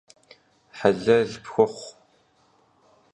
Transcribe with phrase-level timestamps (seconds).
[0.79, 1.89] Helel pxuxhu!